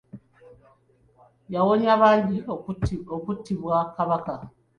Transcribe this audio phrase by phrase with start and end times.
[1.53, 2.37] Yawonya bangi
[3.19, 4.35] okuttibwa Kabaka.